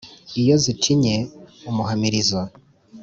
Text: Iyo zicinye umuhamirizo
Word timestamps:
Iyo 0.41 0.55
zicinye 0.63 1.15
umuhamirizo 1.69 2.41